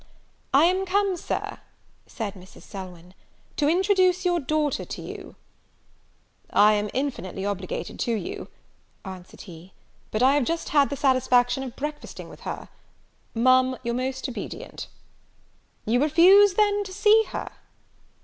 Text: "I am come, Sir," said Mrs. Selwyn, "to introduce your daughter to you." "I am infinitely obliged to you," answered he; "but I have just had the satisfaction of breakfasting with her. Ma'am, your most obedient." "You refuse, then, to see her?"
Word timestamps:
"I 0.51 0.65
am 0.65 0.87
come, 0.87 1.15
Sir," 1.15 1.59
said 2.07 2.33
Mrs. 2.33 2.63
Selwyn, 2.63 3.13
"to 3.55 3.69
introduce 3.69 4.25
your 4.25 4.39
daughter 4.39 4.83
to 4.83 4.99
you." 4.99 5.35
"I 6.49 6.73
am 6.73 6.89
infinitely 6.91 7.43
obliged 7.43 7.99
to 7.99 8.13
you," 8.15 8.47
answered 9.05 9.41
he; 9.41 9.73
"but 10.09 10.23
I 10.23 10.33
have 10.33 10.43
just 10.45 10.69
had 10.69 10.89
the 10.89 10.97
satisfaction 10.97 11.61
of 11.61 11.75
breakfasting 11.75 12.29
with 12.29 12.39
her. 12.49 12.69
Ma'am, 13.35 13.77
your 13.83 13.93
most 13.93 14.27
obedient." 14.27 14.87
"You 15.85 16.01
refuse, 16.01 16.55
then, 16.55 16.83
to 16.85 16.91
see 16.93 17.25
her?" 17.27 17.51